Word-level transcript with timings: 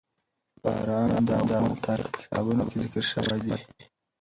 باران 0.61 1.11
د 1.27 1.29
افغان 1.41 1.71
تاریخ 1.85 2.07
په 2.13 2.17
کتابونو 2.23 2.63
کې 2.69 2.77
ذکر 2.83 3.03
شوی 3.11 3.39
دي. 3.45 3.57